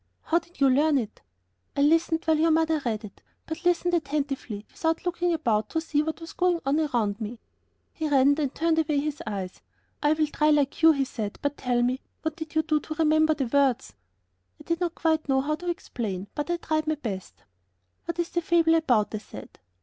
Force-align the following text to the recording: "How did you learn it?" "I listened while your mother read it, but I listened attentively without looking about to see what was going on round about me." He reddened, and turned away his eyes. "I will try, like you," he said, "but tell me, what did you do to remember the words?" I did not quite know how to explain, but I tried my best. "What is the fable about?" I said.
"How 0.23 0.39
did 0.39 0.59
you 0.59 0.67
learn 0.67 0.97
it?" 0.97 1.21
"I 1.77 1.81
listened 1.83 2.23
while 2.25 2.39
your 2.39 2.49
mother 2.49 2.81
read 2.83 3.05
it, 3.05 3.21
but 3.45 3.59
I 3.59 3.69
listened 3.69 3.93
attentively 3.93 4.65
without 4.71 5.05
looking 5.05 5.31
about 5.31 5.69
to 5.69 5.79
see 5.79 6.01
what 6.01 6.19
was 6.21 6.33
going 6.33 6.59
on 6.65 6.77
round 6.77 6.87
about 6.89 7.21
me." 7.21 7.39
He 7.93 8.09
reddened, 8.09 8.39
and 8.39 8.55
turned 8.55 8.79
away 8.79 8.99
his 8.99 9.21
eyes. 9.27 9.61
"I 10.01 10.13
will 10.13 10.25
try, 10.25 10.49
like 10.49 10.81
you," 10.81 10.91
he 10.93 11.05
said, 11.05 11.37
"but 11.43 11.55
tell 11.55 11.83
me, 11.83 11.99
what 12.23 12.35
did 12.35 12.55
you 12.55 12.63
do 12.63 12.79
to 12.79 12.95
remember 12.95 13.35
the 13.35 13.45
words?" 13.45 13.93
I 14.59 14.63
did 14.63 14.81
not 14.81 14.95
quite 14.95 15.29
know 15.29 15.39
how 15.41 15.53
to 15.53 15.69
explain, 15.69 16.25
but 16.33 16.49
I 16.49 16.57
tried 16.57 16.87
my 16.87 16.95
best. 16.95 17.43
"What 18.05 18.17
is 18.17 18.29
the 18.29 18.41
fable 18.41 18.73
about?" 18.73 19.13
I 19.13 19.19
said. 19.19 19.59